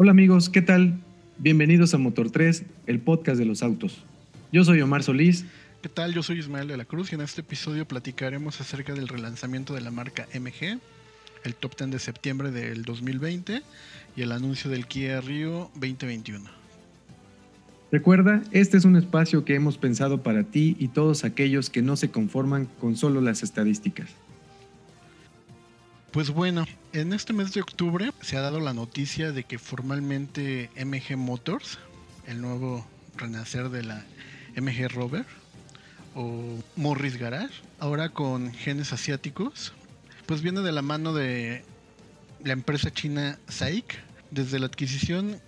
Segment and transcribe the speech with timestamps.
[0.00, 0.96] Hola amigos, ¿qué tal?
[1.38, 4.04] Bienvenidos a Motor 3, el podcast de los autos.
[4.52, 5.44] Yo soy Omar Solís.
[5.82, 6.14] ¿Qué tal?
[6.14, 9.80] Yo soy Ismael de la Cruz y en este episodio platicaremos acerca del relanzamiento de
[9.80, 10.78] la marca MG,
[11.42, 13.60] el top 10 de septiembre del 2020
[14.14, 16.48] y el anuncio del Kia Rio 2021.
[17.90, 21.96] Recuerda, este es un espacio que hemos pensado para ti y todos aquellos que no
[21.96, 24.10] se conforman con solo las estadísticas.
[26.12, 30.70] Pues bueno, en este mes de octubre se ha dado la noticia de que formalmente
[30.74, 31.78] MG Motors,
[32.26, 34.06] el nuevo renacer de la
[34.56, 35.26] MG Rover
[36.14, 39.74] o Morris Garage, ahora con genes asiáticos,
[40.24, 41.62] pues viene de la mano de
[42.42, 43.98] la empresa china SAIC.
[44.30, 45.40] Desde la adquisición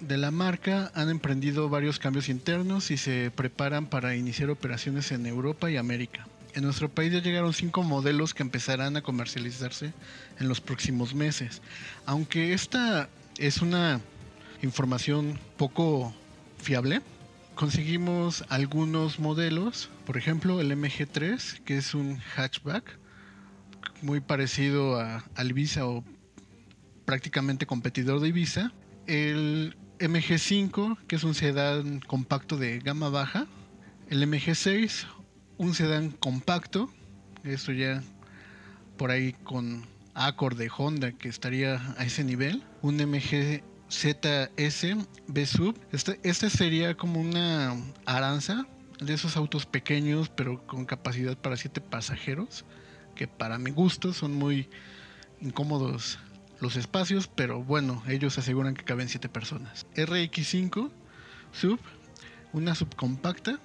[0.00, 5.26] de la marca han emprendido varios cambios internos y se preparan para iniciar operaciones en
[5.26, 6.26] Europa y América.
[6.54, 9.92] En nuestro país ya llegaron cinco modelos que empezarán a comercializarse
[10.38, 11.62] en los próximos meses.
[12.06, 14.00] Aunque esta es una
[14.62, 16.14] información poco
[16.58, 17.02] fiable,
[17.54, 22.98] conseguimos algunos modelos, por ejemplo el MG3, que es un hatchback
[24.02, 26.04] muy parecido a, al Ibiza o
[27.04, 28.72] prácticamente competidor de Ibiza.
[29.06, 33.46] El MG5, que es un sedán compacto de gama baja.
[34.08, 35.06] El MG6,
[35.60, 36.90] un sedán compacto.
[37.44, 38.02] Esto ya
[38.96, 42.64] por ahí con Accord de Honda, que estaría a ese nivel.
[42.80, 45.78] Un MG ZS B-Sub.
[45.92, 48.66] Este, este sería como una Aranza
[49.00, 52.64] de esos autos pequeños, pero con capacidad para 7 pasajeros.
[53.14, 54.66] Que para mi gusto son muy
[55.42, 56.18] incómodos
[56.58, 59.86] los espacios, pero bueno, ellos aseguran que caben 7 personas.
[59.94, 60.90] RX5
[61.52, 61.78] Sub,
[62.54, 63.60] una subcompacta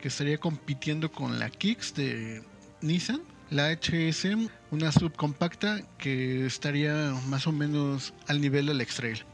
[0.00, 2.42] que estaría compitiendo con la Kicks de
[2.80, 3.20] Nissan.
[3.50, 9.24] La HS, una subcompacta que estaría más o menos al nivel del X-Trail.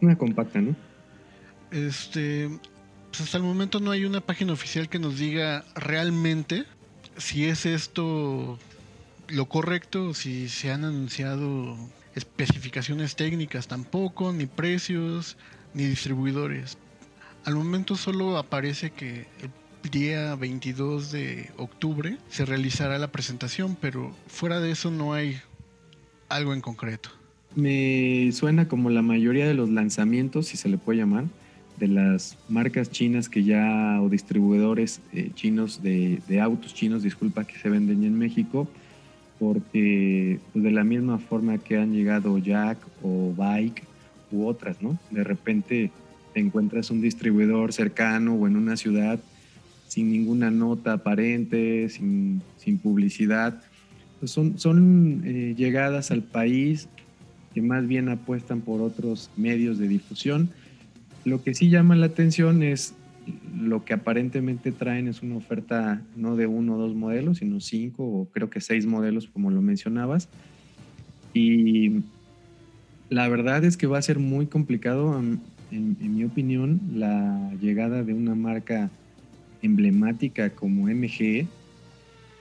[0.00, 0.76] Una compacta, ¿no?
[1.72, 2.48] Este,
[3.10, 6.64] pues hasta el momento no hay una página oficial que nos diga realmente
[7.16, 8.58] si es esto
[9.28, 11.76] lo correcto, si se han anunciado
[12.14, 15.36] especificaciones técnicas tampoco, ni precios,
[15.74, 16.78] ni distribuidores.
[17.44, 19.50] Al momento solo aparece que el
[19.90, 25.40] día 22 de octubre se realizará la presentación, pero fuera de eso no hay
[26.28, 27.10] algo en concreto.
[27.54, 31.24] Me suena como la mayoría de los lanzamientos, si se le puede llamar,
[31.78, 37.44] de las marcas chinas que ya, o distribuidores eh, chinos de, de autos chinos, disculpa,
[37.44, 38.68] que se venden en México,
[39.38, 43.82] porque pues, de la misma forma que han llegado Jack o Bike
[44.30, 44.98] u otras, ¿no?
[45.10, 45.90] De repente
[46.34, 49.18] te encuentras un distribuidor cercano o en una ciudad
[49.90, 52.42] sin ninguna nota aparente, sin,
[52.82, 53.60] publicidad.
[54.20, 56.88] Pues son son eh, llegadas al país
[57.52, 60.50] que más bien apuestan por otros medios de difusión.
[61.24, 62.94] Lo que sí llama la atención es
[63.56, 68.04] lo que aparentemente traen es una oferta no de uno o dos modelos, sino cinco
[68.04, 70.28] o creo que seis modelos, como lo mencionabas.
[71.34, 72.02] Y
[73.08, 75.40] la verdad es que va a ser muy complicado, en,
[76.00, 78.90] mi opinión, la llegada de una marca
[79.62, 81.46] emblemática como MG.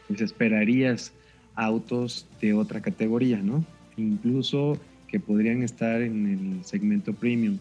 [0.08, 1.14] Pues esperarías
[1.56, 3.64] autos de otra categoría, ¿no?
[3.98, 6.28] Incluso que podrían estar en
[6.60, 7.58] el segmento premium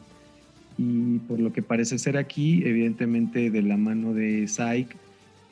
[0.78, 4.96] y por lo que parece ser aquí, evidentemente de la mano de SAIC,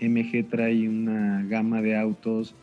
[0.00, 2.54] MG trae una gama de autos,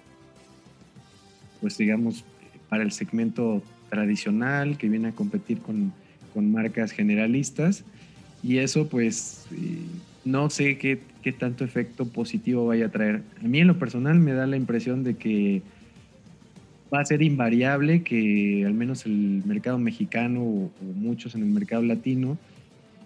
[1.59, 2.23] pues digamos,
[2.69, 5.91] para el segmento tradicional que viene a competir con,
[6.33, 7.83] con marcas generalistas
[8.41, 9.79] y eso pues eh,
[10.23, 13.23] no sé qué, qué, tanto efecto positivo vaya a traer.
[13.43, 15.61] A mí en lo personal me da la impresión de que
[16.93, 21.81] va a ser invariable que al menos el mercado mexicano o muchos en el mercado
[21.81, 22.37] latino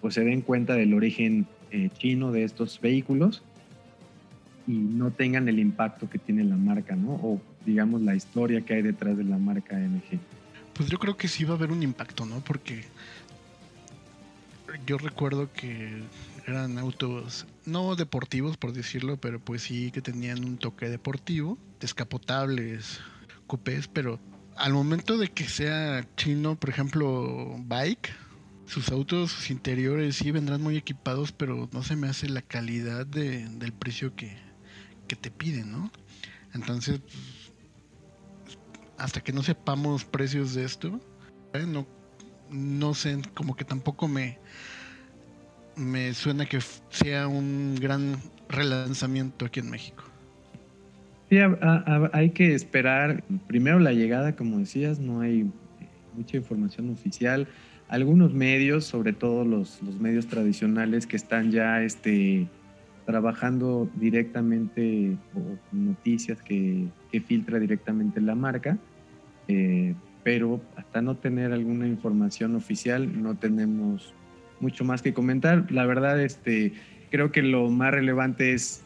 [0.00, 3.42] pues se den cuenta del origen eh, chino de estos vehículos
[4.66, 7.12] y no tengan el impacto que tiene la marca, ¿no?
[7.12, 10.18] O digamos la historia que hay detrás de la marca MG.
[10.74, 12.40] Pues yo creo que sí va a haber un impacto, ¿no?
[12.40, 12.82] Porque
[14.86, 16.02] yo recuerdo que
[16.46, 23.00] eran autos no deportivos por decirlo, pero pues sí que tenían un toque deportivo, descapotables,
[23.46, 24.20] coupés, pero
[24.56, 28.10] al momento de que sea chino, por ejemplo, bike,
[28.66, 33.06] sus autos, sus interiores sí vendrán muy equipados, pero no se me hace la calidad
[33.06, 34.36] de, del precio que,
[35.06, 35.90] te piden, ¿no?
[36.52, 37.00] Entonces,
[38.98, 41.00] hasta que no sepamos precios de esto,
[41.54, 41.64] ¿eh?
[41.66, 41.86] no,
[42.50, 44.38] no sé, como que tampoco me,
[45.78, 46.58] me suena que
[46.90, 48.16] sea un gran
[48.48, 50.04] relanzamiento aquí en México.
[51.30, 51.36] Sí,
[52.12, 55.50] hay que esperar primero la llegada, como decías, no hay
[56.14, 57.46] mucha información oficial
[57.88, 62.46] algunos medios, sobre todo los, los medios tradicionales que están ya este,
[63.06, 68.78] trabajando directamente o noticias que, que filtra directamente la marca,
[69.48, 74.12] eh, pero hasta no tener alguna información oficial no tenemos
[74.60, 75.70] mucho más que comentar.
[75.70, 76.72] La verdad, este,
[77.10, 78.82] creo que lo más relevante es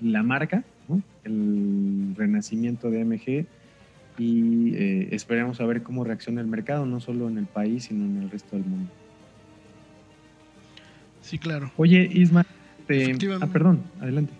[0.00, 0.64] la marca,
[1.24, 3.46] el renacimiento de MG
[4.18, 8.04] y eh, esperemos a ver cómo reacciona el mercado, no solo en el país, sino
[8.04, 8.90] en el resto del mundo.
[11.22, 11.70] Sí, claro.
[11.76, 12.44] Oye, Isma,
[13.40, 14.32] ah, perdón, adelante.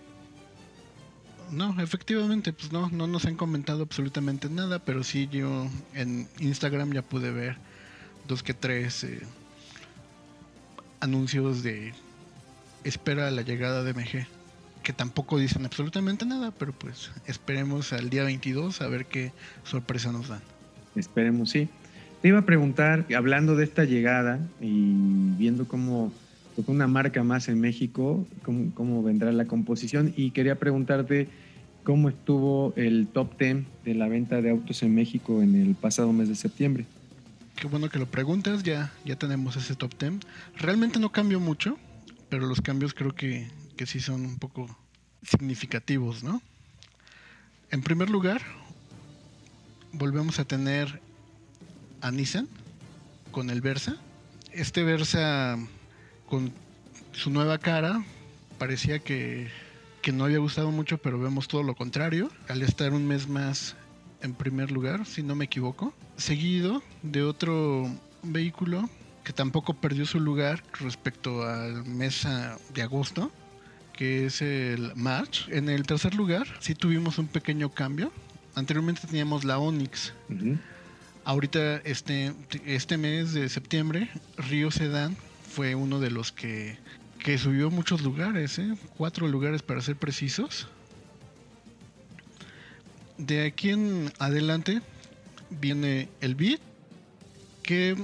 [1.51, 6.91] No, efectivamente, pues no, no nos han comentado absolutamente nada, pero sí yo en Instagram
[6.93, 7.57] ya pude ver
[8.27, 9.21] dos que tres eh,
[11.03, 11.93] anuncios de
[12.83, 14.25] espera la llegada de MG
[14.83, 19.31] que tampoco dicen absolutamente nada, pero pues esperemos al día 22 a ver qué
[19.63, 20.41] sorpresa nos dan.
[20.95, 21.69] Esperemos, sí.
[22.21, 24.93] Te iba a preguntar, hablando de esta llegada y
[25.37, 26.11] viendo cómo
[26.55, 31.27] pues, una marca más en México, cómo, vendrá la composición, y quería preguntarte
[31.83, 36.13] cómo estuvo el top 10 de la venta de autos en México en el pasado
[36.13, 36.85] mes de septiembre.
[37.55, 40.13] Qué bueno que lo preguntas, ya, ya tenemos ese top 10.
[40.55, 41.77] Realmente no cambió mucho,
[42.29, 44.67] pero los cambios creo que que sí son un poco
[45.23, 46.41] significativos, ¿no?
[47.71, 48.41] En primer lugar,
[49.91, 51.01] volvemos a tener
[52.01, 52.47] a Nissan
[53.31, 53.97] con el Versa.
[54.51, 55.57] Este Versa
[56.29, 56.53] con
[57.13, 58.03] su nueva cara
[58.59, 59.49] parecía que,
[60.01, 62.29] que no había gustado mucho, pero vemos todo lo contrario.
[62.47, 63.75] Al estar un mes más
[64.23, 65.93] en primer lugar, si no me equivoco.
[66.17, 67.87] Seguido de otro
[68.23, 68.89] vehículo
[69.23, 72.27] que tampoco perdió su lugar respecto al mes
[72.73, 73.31] de agosto,
[73.93, 75.47] que es el March.
[75.49, 78.11] En el tercer lugar sí tuvimos un pequeño cambio.
[78.55, 80.13] Anteriormente teníamos la Onix.
[81.25, 82.33] Ahorita, este,
[82.65, 85.15] este mes de septiembre, Río Sedan
[85.49, 86.77] fue uno de los que,
[87.19, 88.75] que subió muchos lugares, ¿eh?
[88.97, 90.67] cuatro lugares para ser precisos.
[93.27, 94.81] De aquí en adelante
[95.49, 96.59] viene el Beat,
[97.61, 97.95] que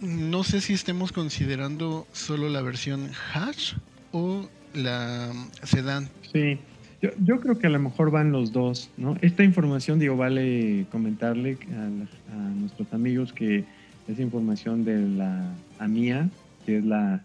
[0.00, 3.74] no sé si estemos considerando solo la versión Hatch
[4.12, 5.32] o la
[5.64, 6.08] sedán.
[6.32, 6.58] Sí,
[7.24, 9.16] yo, creo que a lo mejor van los dos, ¿no?
[9.22, 13.64] Esta información, digo, vale comentarle a, nuestros amigos que
[14.06, 16.28] es información de la AMIA,
[16.64, 17.24] que es la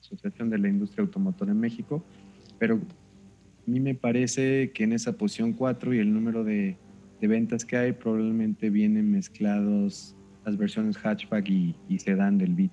[0.00, 2.02] Asociación de la Industria Automotora en México,
[2.58, 2.78] pero a
[3.70, 6.76] mí me parece que en esa posición 4 y el número de,
[7.20, 12.72] ventas que hay probablemente vienen mezclados las versiones hatchback y, y sedán del Beat.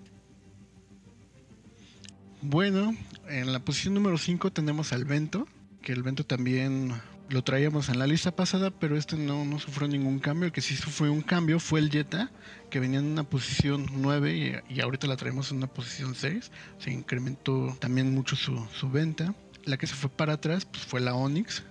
[2.41, 2.95] Bueno,
[3.29, 5.47] en la posición número 5 tenemos al Vento,
[5.81, 6.94] que el Vento también
[7.29, 10.45] lo traíamos en la lista pasada, pero este no, sufrió ningún cambio.
[10.45, 12.31] El que sí fue un cambio fue el Jetta,
[12.69, 16.51] que venía en una posición 9 y, ahorita la traemos en una posición 6.
[16.79, 19.35] Se incrementó también mucho su, venta.
[19.67, 21.61] La que se fue para atrás pues fue la Onix,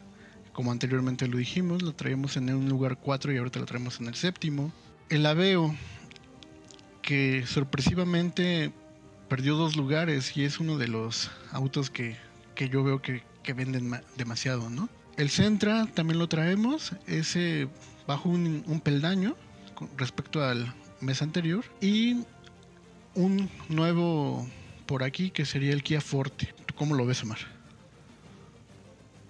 [0.52, 4.08] como anteriormente lo dijimos, la traíamos en un lugar 4 y ahorita la traemos en
[4.08, 4.70] el séptimo.
[5.08, 5.74] El Aveo,
[7.00, 8.70] que sorpresivamente
[9.30, 12.16] perdió dos lugares y es uno de los autos que,
[12.70, 13.22] yo veo que,
[13.54, 14.90] venden demasiado, ¿no?
[15.16, 17.68] El Centra también lo traemos, ese
[18.06, 19.36] bajo un, peldaño
[19.96, 22.24] respecto al mes anterior y
[23.14, 24.46] un nuevo
[24.84, 26.54] por aquí que sería el Kia Forte.
[26.74, 27.55] cómo lo ves, Omar?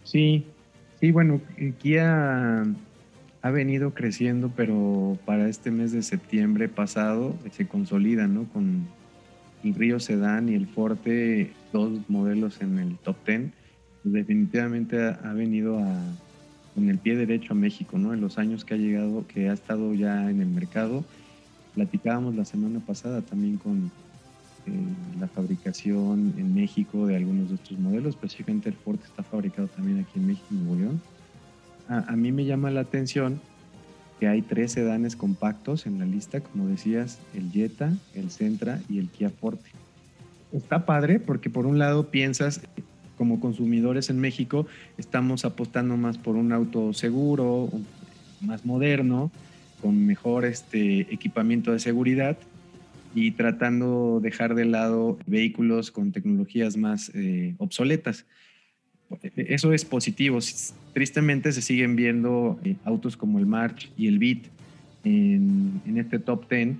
[0.06, 0.44] Sí,
[1.00, 1.40] sí, bueno,
[1.80, 2.62] Kia
[3.42, 8.44] ha venido creciendo, pero para este mes de septiembre pasado se consolida, ¿no?
[8.44, 8.86] Con
[9.64, 13.50] el Río Sedán y el Forte, dos modelos en el top 10,
[14.04, 16.00] pues definitivamente ha, venido a,
[16.76, 18.14] con el pie derecho a México, ¿no?
[18.14, 21.04] En los años que ha llegado, que ha estado ya en el mercado.
[21.74, 23.90] Platicábamos la semana pasada también con
[25.20, 30.00] la fabricación en México de algunos de estos modelos, específicamente el Forte está fabricado también
[30.00, 31.00] aquí en México, en Nuevo León.
[31.88, 33.40] a mí me llama la atención
[34.18, 38.98] que hay tres sedanes compactos en la lista, como decías, el Jetta, el Sentra y
[38.98, 39.70] el Kia Forte.
[40.52, 42.60] Está padre porque por un lado piensas,
[43.18, 44.66] como consumidores en México,
[44.98, 47.70] estamos apostando más por un auto seguro,
[48.40, 49.30] más moderno,
[49.82, 52.38] con mejor este, equipamiento de seguridad
[53.16, 58.26] y tratando de dejar de lado vehículos con tecnologías más eh, obsoletas.
[59.36, 60.38] Eso es positivo.
[60.92, 64.42] Tristemente se siguen viendo eh, autos como el March y el Beat
[65.04, 66.76] en, este top 10.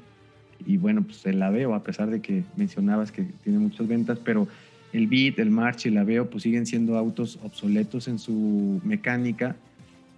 [0.67, 4.47] Y bueno, pues el Aveo, a pesar de que mencionabas que tiene muchas ventas, pero
[4.93, 9.57] el Beat, el March y el Aveo pues siguen siendo autos obsoletos en su mecánica,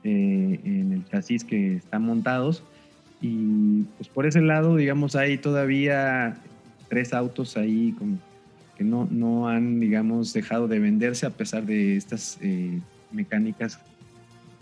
[0.02, 2.64] eh, en el chasis que están montados.
[3.20, 6.36] Y pues por ese lado, digamos, hay todavía
[6.88, 7.94] tres autos ahí
[8.76, 12.78] que no, no han, digamos, dejado de venderse a pesar de estas eh,
[13.10, 13.80] mecánicas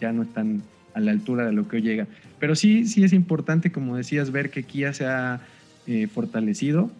[0.00, 0.62] ya no están
[0.94, 2.06] a la altura de lo que hoy llega.
[2.38, 5.40] Pero sí, sí es importante, como decías, ver que Kia se ha
[5.86, 6.90] eh, fortalecido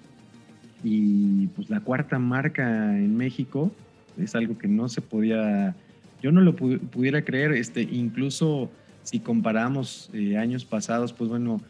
[0.85, 3.73] y pues la cuarta marca en México
[4.19, 5.75] es algo que no se podía,
[6.23, 8.71] yo no lo pudiera creer, este, incluso
[9.07, 11.61] si comparamos eh, años pasados, pues bueno,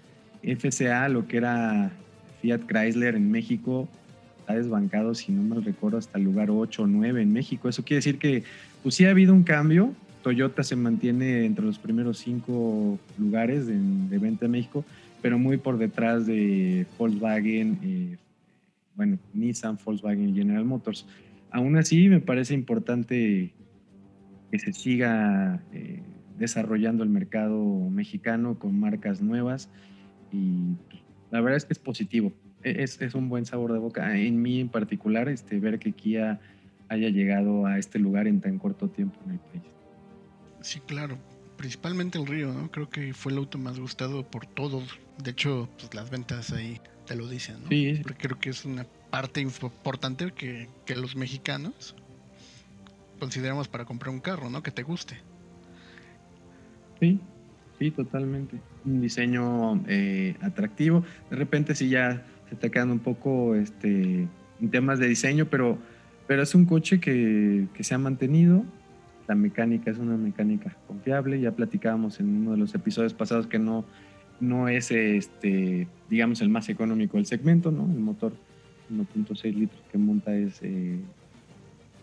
[0.43, 1.93] FCA, lo que era
[2.41, 3.89] Fiat Chrysler en México,
[4.47, 7.69] ha desbancado, si no mal recuerdo, hasta el lugar 8 o 9 en México.
[7.69, 8.43] Eso quiere decir que
[8.83, 9.93] pues sí ha habido un cambio.
[10.23, 14.83] Toyota se mantiene entre los primeros cinco lugares de, venta en México,
[15.21, 18.17] pero muy por detrás de Volkswagen, eh,
[18.95, 21.07] bueno, Nissan, Volkswagen y General Motors.
[21.51, 23.53] Aún así, me parece importante
[24.51, 26.01] que se siga eh,
[26.39, 29.69] desarrollando el mercado mexicano con marcas nuevas
[30.33, 32.33] y pues, la verdad es que es positivo.
[32.63, 34.17] E-, es, es, un buen sabor de boca.
[34.19, 36.41] En mí en particular, este, ver que Kia
[36.89, 39.63] haya llegado a este lugar en tan corto tiempo en el país.
[40.61, 41.19] Sí, claro.
[41.57, 42.71] Principalmente el Río, ¿no?
[42.71, 44.99] Creo que fue el auto más gustado por todos.
[45.23, 47.69] De hecho, pues las ventas ahí te lo dicen, ¿no?
[47.69, 48.01] Sí.
[48.03, 51.95] Porque creo que es una parte importante que, que los mexicanos
[53.19, 54.63] consideramos para comprar un carro, ¿no?
[54.63, 55.17] Que te guste.
[57.01, 57.21] Sí,
[57.79, 58.59] sí, totalmente.
[58.85, 61.05] Un diseño eh, atractivo.
[61.31, 64.29] De repente sí ya se está quedando un poco este,
[64.61, 65.79] en temas de diseño, pero,
[66.27, 68.65] pero es un coche que, que se ha mantenido.
[69.27, 71.41] La mecánica es una mecánica confiable.
[71.41, 73.85] Ya platicábamos en uno de los episodios pasados que no,
[74.41, 77.85] no es, este, digamos, el más económico del segmento, ¿no?
[77.85, 78.33] El motor
[78.93, 80.99] 1.6 litros que monta es, eh,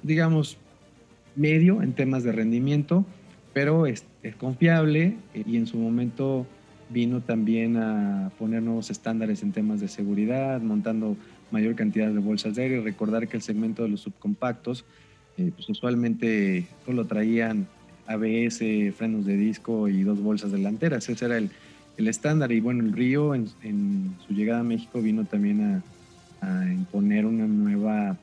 [0.02, 0.58] digamos,
[1.36, 3.06] medio en temas de rendimiento,
[3.54, 6.46] pero es, es confiable y en su momento
[6.90, 11.18] vino también a poner nuevos estándares en temas de seguridad, montando
[11.52, 12.82] mayor cantidad de bolsas de aire.
[12.82, 14.86] Recordar que el segmento de los subcompactos,
[15.38, 17.68] eh, pues usualmente solo traían
[18.08, 18.60] ABS,
[18.96, 21.08] frenos de disco y dos bolsas delanteras.
[21.10, 21.50] Ese era el,
[21.98, 22.52] el estándar.
[22.52, 23.48] Y bueno, el Río en,
[24.28, 25.84] su llegada a México vino también a,
[26.74, 28.18] imponer una nueva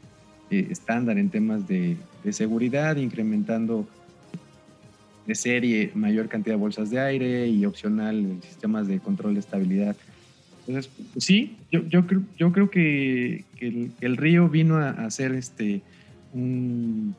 [0.50, 3.88] eh, estándar en temas de, de seguridad, incrementando
[5.26, 9.96] de serie mayor cantidad de bolsas de aire y opcional sistemas de control de estabilidad.
[10.66, 15.82] Entonces, pues sí, yo, yo, creo, yo creo que, el, río vino a, hacer este,
[16.32, 17.14] un,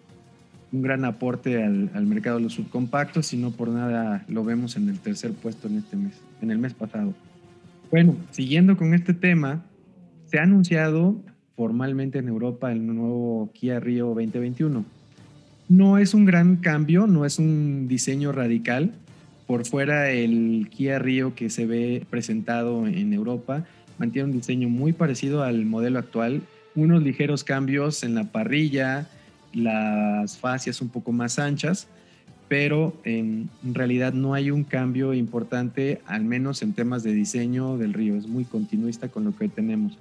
[0.72, 4.76] un gran aporte al, al, mercado de los subcompactos y no por nada lo vemos
[4.78, 7.14] en el tercer puesto en este mes, en el mes pasado.
[7.90, 9.64] Bueno, siguiendo con este tema,
[10.26, 11.22] se ha anunciado
[11.56, 15.01] formalmente en Europa el nuevo Kia Rio 2021
[15.72, 18.92] no es un gran cambio, no es un diseño radical.
[19.48, 23.66] Por fuera el Kia Rio que se ve presentado en Europa
[23.98, 26.42] mantiene un diseño muy parecido al modelo actual,
[26.76, 29.08] unos ligeros cambios en la parrilla,
[29.54, 31.88] las fascias un poco más anchas,
[32.50, 37.94] pero en realidad no hay un cambio importante, al menos en temas de diseño del
[37.94, 39.98] Río, es muy continuista con lo que tenemos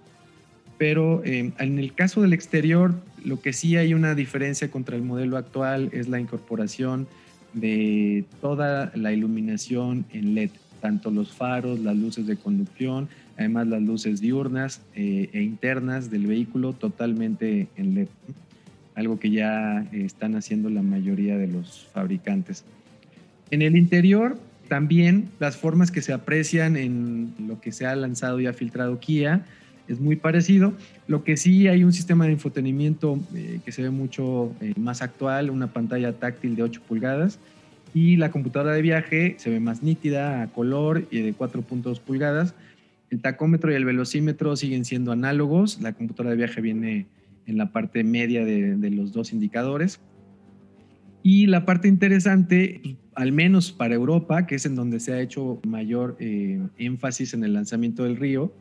[0.81, 5.03] pero eh, en el caso del exterior, lo que sí hay una diferencia contra el
[5.03, 7.07] modelo actual es la incorporación
[7.53, 13.83] de toda la iluminación en LED, tanto los faros, las luces de conducción, además las
[13.83, 18.09] luces diurnas eh, e internas del vehículo totalmente en LED,
[18.95, 22.65] algo que ya están haciendo la mayoría de los fabricantes.
[23.51, 28.41] En el interior, también las formas que se aprecian en lo que se ha lanzado
[28.41, 29.45] y ha filtrado Kia,
[29.93, 30.73] es muy parecido.
[31.07, 35.03] Lo que sí hay un sistema de infotenimiento eh, que se ve mucho eh, más
[35.03, 37.39] actual, una pantalla táctil de 8 pulgadas
[37.93, 42.55] y la computadora de viaje se ve más nítida, a color y de 4.2 pulgadas.
[43.11, 45.81] El tacómetro y el velocímetro siguen siendo análogos.
[45.81, 47.07] La computadora de viaje viene
[47.47, 50.01] en la parte media de, los dos indicadores.
[51.23, 55.21] Y la parte interesante, pues, al menos para Europa, que es en donde se ha
[55.21, 58.55] hecho mayor eh, énfasis en el lanzamiento del Río,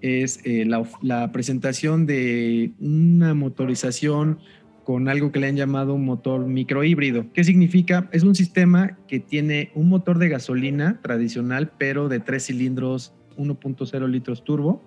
[0.00, 4.38] es eh, la, presentación de una motorización
[4.84, 7.26] con algo que le han llamado un motor microhíbrido.
[7.32, 8.08] ¿Qué significa?
[8.12, 14.08] Es un sistema que tiene un motor de gasolina tradicional, pero de tres cilindros 1.0
[14.08, 14.82] litros turbo,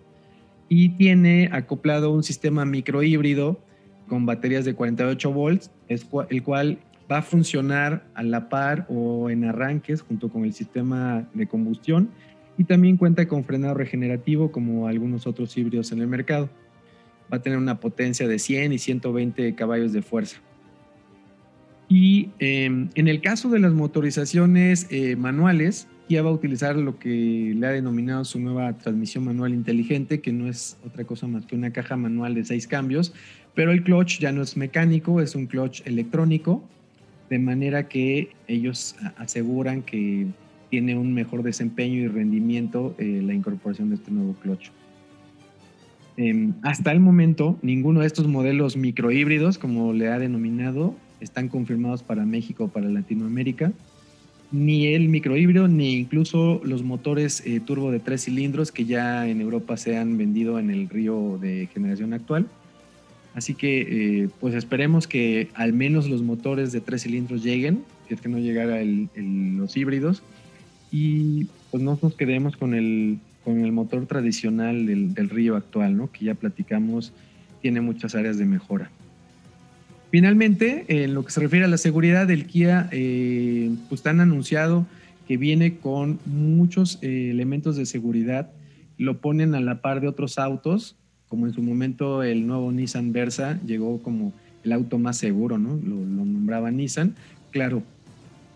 [0.68, 3.60] y tiene acoplado un sistema microhíbrido
[4.08, 6.80] con baterías de 48 volts, el cual
[7.12, 12.10] va a funcionar a la par o en arranques junto con el sistema de combustión
[12.58, 16.50] y también cuenta con frenado regenerativo como algunos otros híbridos en el mercado.
[17.32, 20.38] Va a tener una potencia de 100 y 120 caballos de fuerza.
[21.90, 27.00] Y em, en el caso de las motorizaciones eh, manuales, Kia va a utilizar lo
[27.00, 31.46] que le ha denominado su nueva transmisión manual inteligente, que no es otra cosa más
[31.46, 33.14] que una caja manual de seis cambios,
[33.54, 36.64] pero el clutch ya no es mecánico, es un clutch electrónico,
[37.30, 40.28] de manera que ellos aseguran que
[40.74, 44.72] tiene un mejor desempeño y rendimiento eh, la incorporación de este nuevo clutch.
[46.18, 52.02] Em, hasta el momento, ninguno de estos modelos microhíbridos, como le ha denominado, están confirmados
[52.02, 53.72] para México o para Latinoamérica
[54.52, 59.42] ni el microhíbrido, ni incluso los motores eh, turbo de tres cilindros que ya en
[59.42, 62.48] Europa se han vendido en el río de generación actual.
[63.36, 68.16] Así que eh, pues esperemos que al menos los motores de tres cilindros lleguen, si
[68.16, 70.24] es que no llegara los híbridos,
[70.94, 75.98] y pues no nos quedemos con el, con el motor tradicional del, del río actual,
[75.98, 76.12] ¿no?
[76.12, 77.12] que ya platicamos,
[77.62, 78.92] tiene muchas áreas de mejora.
[80.12, 84.86] Finalmente, en lo que se refiere a la seguridad, el Kia eh, pues han anunciado
[85.28, 88.52] que viene con muchos eh, elementos de seguridad.
[89.00, 90.96] Lo ponen a la par de otros autos,
[91.28, 94.32] como en su momento el nuevo Nissan Versa llegó como
[94.64, 95.78] el auto más seguro, ¿no?
[95.78, 97.16] Lo, lo nombraba Nissan,
[97.50, 97.82] claro,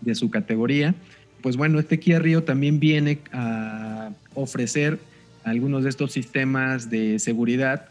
[0.00, 0.94] de su categoría.
[1.42, 4.98] Pues bueno, este Kia Rio también viene a ofrecer
[5.44, 7.88] algunos de estos sistemas de seguridad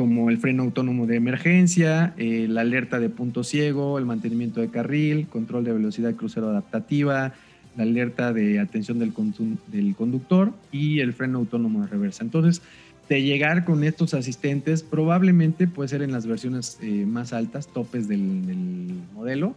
[0.00, 4.68] como el freno autónomo de emergencia, eh, la alerta de punto ciego, el mantenimiento de
[4.68, 7.34] carril, control de velocidad crucero adaptativa,
[7.76, 12.24] la alerta de atención del, conductor y el freno autónomo de reversa.
[12.24, 12.62] Entonces,
[13.10, 18.08] de llegar con estos asistentes, probablemente puede ser en las versiones eh, más altas, topes
[18.08, 19.54] del, del, modelo,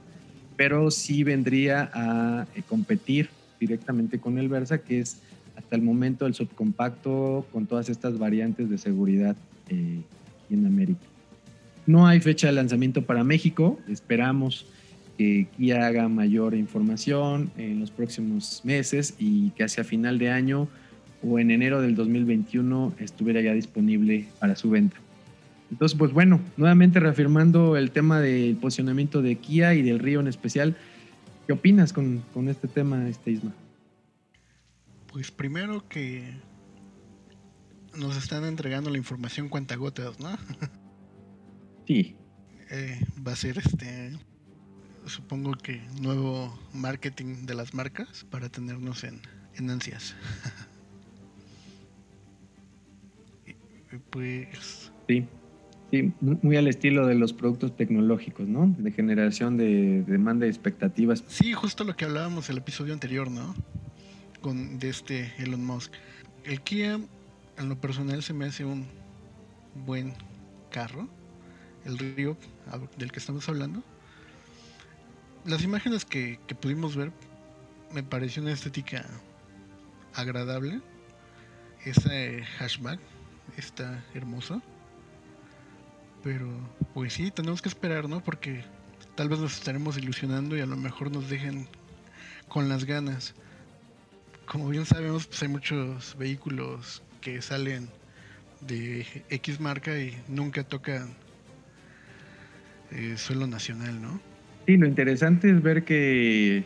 [0.56, 3.30] pero sí vendría a eh, competir
[3.60, 5.18] directamente con el Versa, que es
[5.56, 9.36] hasta el momento el subcompacto con todas estas variantes de seguridad
[9.70, 10.02] eh,
[10.50, 11.06] en América.
[11.86, 14.66] No hay fecha de lanzamiento para México, esperamos
[15.18, 20.68] que Kia haga mayor información en los próximos meses y que hacia final de año
[21.22, 24.98] o en enero del 2021 estuviera ya disponible para su venta.
[25.74, 30.28] Entonces, pues bueno, nuevamente reafirmando el tema del posicionamiento de Kia y del Río en
[30.28, 30.78] especial,
[31.48, 33.52] ¿qué opinas con, con este tema, este Isma?
[35.12, 36.32] Pues primero que
[37.98, 40.30] nos están entregando la información cuentagotas, ¿no?
[41.88, 42.16] Sí.
[42.70, 44.14] Eh, va a ser este,
[45.06, 49.20] supongo que nuevo marketing de las marcas para tenernos en,
[49.56, 50.16] en ansias.
[54.12, 54.92] pues...
[55.10, 55.28] Sí,
[55.94, 58.74] sí, muy al estilo de los productos tecnológicos, ¿no?
[58.80, 61.24] De generación de, demanda y expectativas.
[61.28, 63.54] Sí, justo lo que hablábamos el episodio anterior, ¿no?
[64.42, 65.94] Con de este Elon Musk.
[66.46, 67.00] El Kia
[67.60, 68.88] en lo personal se me hace un
[69.86, 70.14] buen
[70.72, 71.08] carro,
[71.86, 72.38] el río
[72.98, 73.84] del que estamos hablando.
[75.46, 77.12] Las imágenes que, pudimos ver
[77.94, 79.06] me pareció una estética
[80.16, 80.82] agradable.
[81.86, 83.00] Ese hashback
[83.58, 84.60] está hermoso.
[86.24, 86.48] Pero
[86.94, 88.24] pues sí, tenemos que esperar, ¿no?
[88.24, 88.64] Porque
[89.16, 91.68] tal vez nos estaremos ilusionando y a lo mejor nos dejen
[92.48, 93.36] con las ganas.
[94.46, 97.90] Como bien sabemos, pues hay muchos vehículos que salen
[98.62, 101.14] de X marca y nunca tocan
[102.92, 104.22] eh, suelo nacional, ¿no?
[104.66, 106.64] Sí, lo interesante es ver que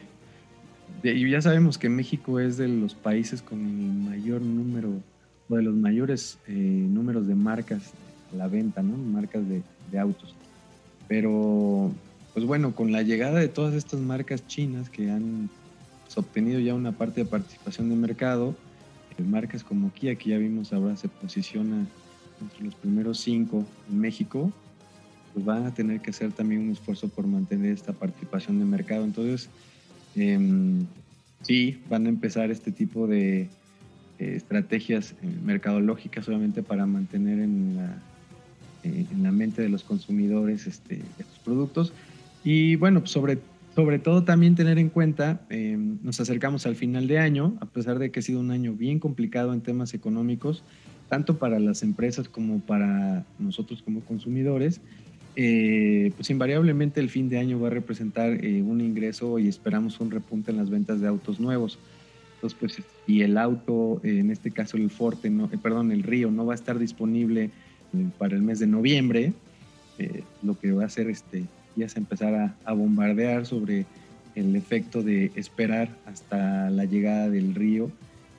[1.04, 5.02] ya sabemos que México es de los países con el mayor número
[5.50, 7.93] o de los mayores eh, números de marcas
[8.33, 8.97] a la venta, ¿no?
[8.97, 9.63] Marcas de,
[9.99, 10.35] autos.
[11.07, 11.91] Pero,
[12.33, 15.49] pues bueno, con la llegada de todas estas marcas chinas que han
[16.05, 18.55] pues, obtenido ya una parte de participación de mercado,
[19.23, 21.85] marcas como Kia, que ya vimos ahora se posiciona
[22.41, 24.51] entre los primeros cinco en México,
[25.33, 29.03] pues van a tener que hacer también un esfuerzo por mantener esta participación de mercado.
[29.03, 29.49] Entonces,
[30.15, 30.85] em,
[31.41, 33.49] sí, van a empezar este tipo de
[34.19, 37.97] estrategias eh, mercadológicas, obviamente, para mantener en la,
[38.88, 41.93] eh, en la mente de los consumidores este, estos productos.
[42.43, 43.39] Y bueno, pues sobre
[43.78, 48.00] sobre todo también tener en cuenta, em, nos acercamos al final de año, a pesar
[48.00, 50.63] de que ha sido un año bien complicado en temas económicos,
[51.10, 54.82] tanto para las empresas como para nosotros como consumidores,
[55.36, 60.00] eh, pues invariablemente el fin de año va a representar eh, un ingreso y esperamos
[60.00, 61.78] un repunte en las ventas de autos nuevos.
[62.34, 66.32] Entonces, pues, y el auto, en este caso el Forte, no, eh, perdón, el Río,
[66.32, 67.52] no va a estar disponible
[68.17, 69.34] para el mes de noviembre,
[70.43, 71.45] lo que va a ser este,
[71.76, 73.86] ya se empezara a bombardear sobre
[74.36, 77.91] el efecto de esperar hasta la llegada del río,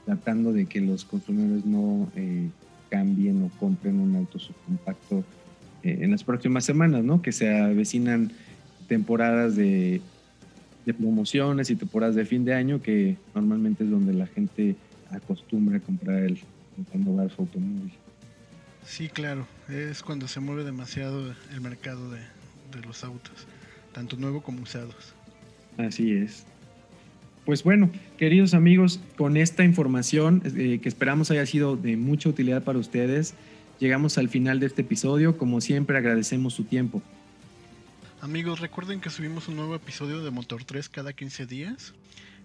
[0.04, 2.48] tratando de que los consumidores no eh,
[2.88, 5.24] cambien o compren un auto subcompacto
[5.82, 7.20] eh, en las próximas semanas, ¿no?
[7.20, 8.30] Que se avecinan
[8.86, 10.00] temporadas de,
[10.98, 14.74] promociones y temporadas de fin de año, que normalmente es donde la gente
[15.10, 16.38] acostumbra a comprar el,
[16.92, 17.92] renovar su automóvil.
[18.88, 22.20] Sí, claro, es cuando se mueve demasiado el mercado de,
[22.72, 23.46] de los autos,
[23.92, 25.14] tanto nuevo como usados.
[25.76, 26.46] Así es.
[27.44, 32.64] Pues bueno, queridos amigos, con esta información eh, que esperamos haya sido de mucha utilidad
[32.64, 33.34] para ustedes,
[33.78, 35.36] llegamos al final de este episodio.
[35.36, 37.02] Como siempre, agradecemos su tiempo.
[38.22, 41.94] Amigos, recuerden que subimos un nuevo episodio de Motor 3 cada 15 días.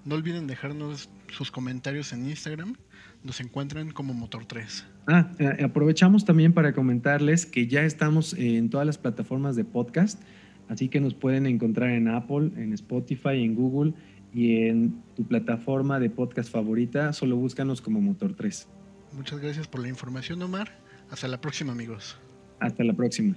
[0.05, 2.75] No olviden dejarnos sus comentarios en Instagram.
[3.23, 4.85] Nos encuentran como Motor 3.
[5.07, 10.21] Ah, eh, aprovechamos también para comentarles que ya estamos en todas las plataformas de podcast.
[10.67, 13.93] Así que nos pueden encontrar en Apple, en Spotify, en Google
[14.33, 17.13] y en tu plataforma de podcast favorita.
[17.13, 18.67] Solo búscanos como Motor 3.
[19.13, 20.79] Muchas gracias por la información, Omar.
[21.09, 22.17] Hasta la próxima, amigos.
[22.59, 23.35] Hasta la próxima.